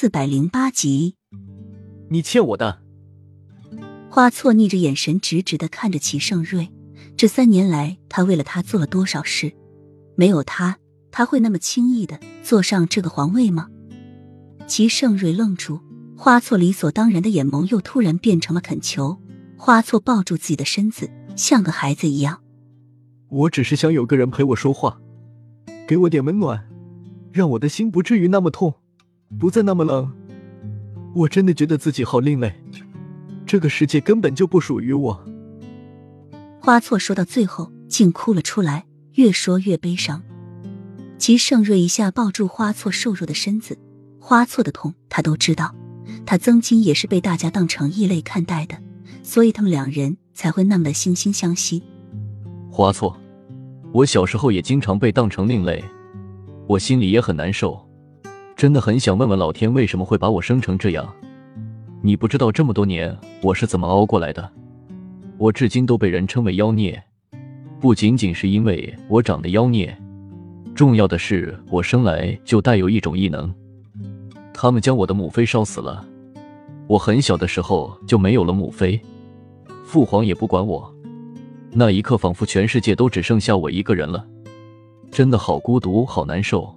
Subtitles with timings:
[0.00, 1.16] 四百零八集。
[2.08, 2.80] 你欠我的。
[4.08, 6.70] 花错逆着眼神，直直的看着齐盛瑞。
[7.18, 9.52] 这三年来，他为了他做了多少事？
[10.16, 10.78] 没有他，
[11.10, 13.68] 他会那么轻易的坐上这个皇位吗？
[14.66, 15.80] 齐盛瑞愣住，
[16.16, 19.20] 花错理所当然的眼眸又突然变成了恳求。
[19.58, 22.40] 花错抱住自己的身子，像个孩子一样。
[23.28, 24.98] 我只是想有个人陪我说话，
[25.86, 26.66] 给我点温暖，
[27.30, 28.76] 让我的心不至于那么痛，
[29.38, 30.10] 不再那么冷。
[31.14, 32.54] 我真的觉得自己好另类，
[33.46, 35.24] 这个世界根本就不属于我。
[36.60, 40.22] 花错说到最后，竟哭了出来，越说越悲伤。
[41.18, 43.78] 齐盛瑞一下抱住花错瘦弱的身子，
[44.20, 45.74] 花错的痛他都知道，
[46.24, 48.76] 他曾经也是被大家当成异类看待的。
[49.22, 51.82] 所以他们两人才会那么的惺惺相惜。
[52.70, 53.16] 花错，
[53.92, 55.84] 我小时候也经常被当成另类，
[56.66, 57.78] 我心里也很难受，
[58.60, 61.10] 真的很想问问老天为什么会把我生成这样。
[62.02, 64.52] 你不知道这么多年我是怎么熬过来的，
[65.38, 67.02] 我至今都被人称为妖孽，
[67.80, 69.96] 不仅仅是因为我长得妖孽，
[70.74, 73.50] 重要的是我生来就带有一种异能。
[74.52, 76.06] 他们将我的母妃烧死了。
[76.86, 79.00] 我很小的时候就没有了母妃，
[79.86, 80.94] 父皇也不管我。
[81.72, 84.22] 那一刻，仿佛全世界都只剩下我一个人了，
[85.10, 86.70] 真的好孤独，好难受。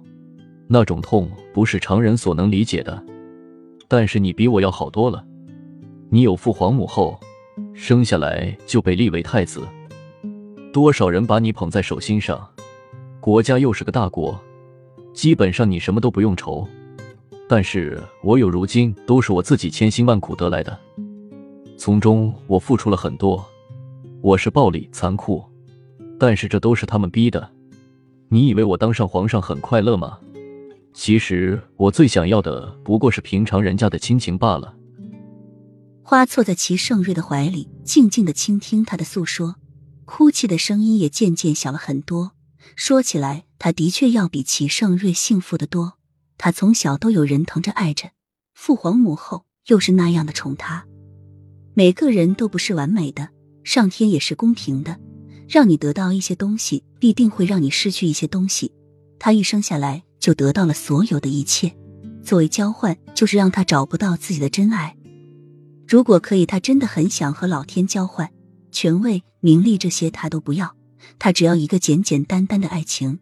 [0.66, 3.02] 那种痛不是常人所能理解的。
[3.86, 5.24] 但是你比我要好多了，
[6.08, 7.18] 你有父皇母后，
[7.74, 9.62] 生下来就被立为太子，
[10.72, 12.48] 多少人把你捧在手心上，
[13.20, 14.38] 国家又是个大国，
[15.12, 16.66] 基本上你什么都不用愁。
[17.46, 20.76] 但是我有如今，都是我自己千辛万苦得来的，
[21.76, 23.44] 从中我付出了很多，
[24.22, 25.44] 我是暴力残酷，
[26.18, 27.46] 但是这都是他们逼的。
[28.28, 30.18] 你以为我当上皇上很快乐吗？
[30.94, 34.74] 其实我最想要的不过是平常人家的亲情罢了。
[36.02, 39.56] 花坐在齐盛瑞的怀里，静静的倾听他的诉说，
[40.04, 42.32] 哭泣的声音也渐渐小了很多。
[42.76, 45.94] 说起来，他的确要比齐盛瑞幸福的多。
[46.38, 48.10] 他从小都有人疼着爱着，
[48.54, 50.86] 父皇母后又是那样的宠他。
[51.74, 53.30] 每个人都不是完美的，
[53.64, 55.00] 上天也是公平的，
[55.48, 58.72] 让你得到一些东西，必定会让你失去一些东西。
[59.18, 61.76] 他一生下来就得到了所有的一切，
[62.22, 64.96] 作为交换，就是让他找不到自己的真爱。
[65.86, 68.30] 如果可以，他真的很想和老天交换，
[68.72, 70.76] 权位、名利这些他都不要，
[71.18, 73.18] 他只要一个简简单单的爱情。